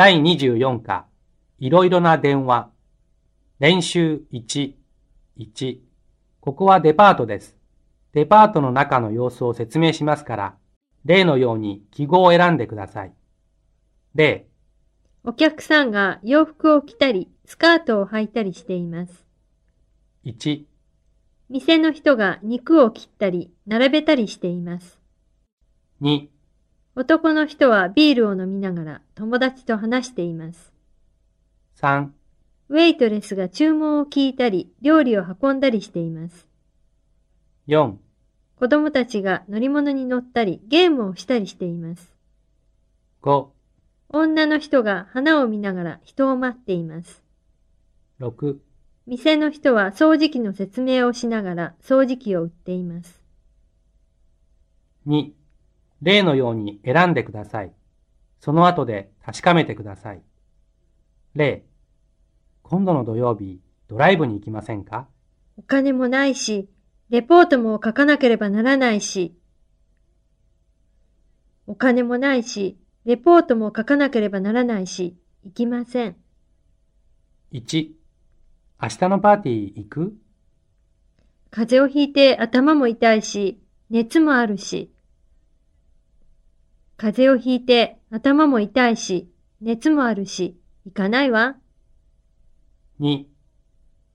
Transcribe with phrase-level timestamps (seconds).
[0.00, 1.04] 第24課、
[1.58, 2.70] いろいろな電話。
[3.58, 4.72] 練習1、
[5.38, 5.78] 1。
[6.40, 7.54] ここはデパートです。
[8.14, 10.54] デパートの中の様子を説明しますから、
[11.04, 13.12] 例のように記号を選んでください。
[14.14, 14.46] 例、
[15.22, 19.26] お客さんが洋服を着たり、スカートを履いたりしています。
[20.24, 20.64] 1、
[21.50, 24.98] 店の人が肉を切ったり、並べたりしています。
[26.00, 26.28] 2、
[27.00, 30.70] 男の人はビールを飲みながら友達と話しています。
[31.80, 32.08] 3、
[32.68, 36.46] ウェイトレスが注文を聞いたり、料理を運んだりしています。
[37.68, 37.94] 4、
[38.56, 42.14] 子供たちが乗り物に乗ったり、ゲームをしたりしています。
[43.22, 43.46] 5、
[44.10, 47.24] 女の人が花を見ながら人を待っています。
[48.20, 48.58] 6、
[49.06, 53.22] 店の人は掃除機の説明をしながら掃除機を売っています。
[55.06, 55.39] 2、
[56.02, 57.72] 例のように選んでください。
[58.40, 60.22] その後で確かめてください。
[61.34, 61.64] 例、
[62.62, 65.08] 今度の土曜日、ドライブに行きませんか？
[65.56, 66.68] お金もないし、
[67.10, 69.36] レポートも書かなければならないし、
[71.66, 76.16] お金もないし、レポートも書かなければならないし、行きません。
[77.52, 77.90] 1、
[78.82, 80.16] 明日のパーティー行く？
[81.50, 84.90] 風邪をひいて頭も痛いし、熱もあるし。
[87.00, 89.26] 風邪をひいて頭も痛いし、
[89.62, 91.56] 熱もあるし、行かないわ。
[93.00, 93.24] 2、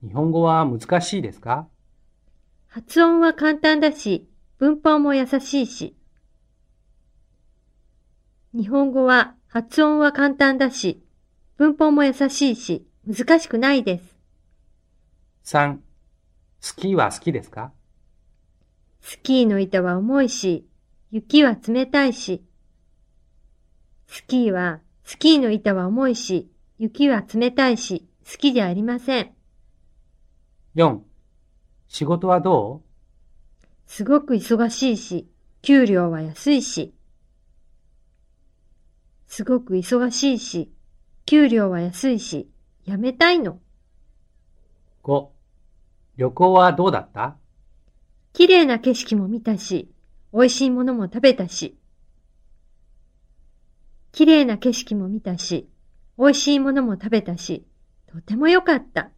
[0.03, 1.67] 日本語は難しいですか？
[2.67, 4.27] 発音は簡単だし、
[4.59, 5.95] 文法も優しいし。
[8.53, 11.01] 日本語は発音は簡単だし、
[11.57, 13.97] 文法も優しいし、難しくないで
[15.43, 15.55] す。
[15.55, 15.77] 3、
[16.61, 17.71] スキーは好きですか？
[19.01, 20.67] スキーの板は重いし、
[21.09, 22.43] 雪は冷たいし。
[24.15, 26.49] スキーは、スキーの板は重いし、
[26.79, 29.33] 雪は冷たいし、好きじゃありません。
[30.73, 31.01] 4、
[31.89, 32.81] 仕事はど
[33.85, 35.27] すごく忙しいし、
[35.61, 36.93] 給料は安いし。
[39.27, 40.71] すごく忙しいし、
[41.25, 42.49] 給料は安いし、
[42.87, 43.59] 辞めたいの。
[45.03, 45.27] う ?5、
[46.15, 47.35] 旅行はどうだった？
[48.31, 49.91] 綺麗な景色も見たし、
[50.31, 51.75] 美味しいものも食べたし。
[54.15, 55.67] 綺麗な景色も見たし、
[56.17, 57.65] 美味しいものも食べたし、
[58.07, 59.09] とても良かった。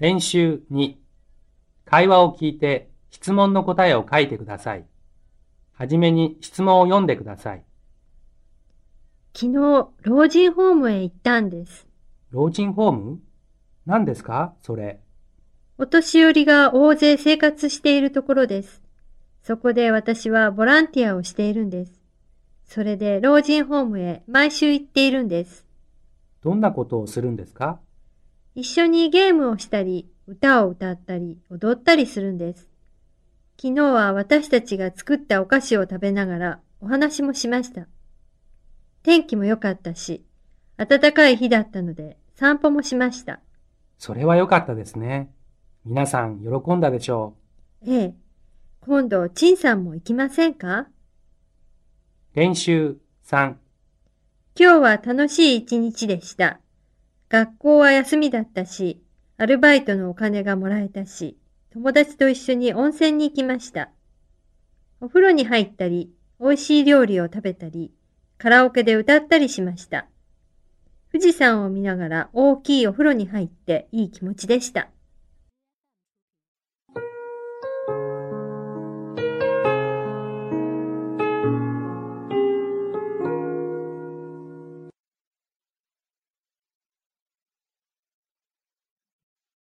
[0.00, 0.96] 練習2、
[1.84, 4.84] 会話を聞いて質問の答えを書いてください。
[5.74, 7.64] はじめに質問を読んでください。
[9.32, 11.86] 昨日、老人ホームへ行ったんです。
[12.32, 13.20] 老人ホーム？
[13.86, 14.54] 何ですか？
[14.60, 14.98] それ。
[15.78, 18.82] お年寄りが大勢生活しているところです。
[19.44, 21.92] そこで私はボランティアをしているんです。
[22.68, 25.66] それで老人ホームへ毎週行っているんです。
[26.42, 27.80] どんなことをするんですか？
[28.54, 32.68] 一緒にゲームをしたり、歌を歌ったり、踊ったりするんです。
[33.60, 37.88] 昨日は私たちが作ったお菓子を食べながらお話もしました。
[39.02, 40.22] 天気も良かったし、
[40.76, 43.40] 暖かい日だったので散歩もしました。
[43.96, 45.32] それは良かったですね。
[45.86, 47.34] 皆さん喜んだでしょ
[47.86, 48.14] ええ。
[48.80, 50.80] 今度、陳さんも行きませんか？
[50.80, 50.86] う。
[52.38, 53.56] 練習3、
[54.56, 56.60] 今日は楽しい一日でした。
[57.28, 59.02] 学校は休みだったし、
[59.38, 61.36] アルバイトのお金がもらえたし、
[61.72, 63.90] 友達と一緒に温泉に行きました。
[65.00, 67.90] お風呂に入ったり、美味しい料理を食べたり、
[68.38, 70.06] カラオケで歌ったりしました。
[71.10, 74.90] 富士山を見ながら大きいお風呂に入っていい気持ちでした。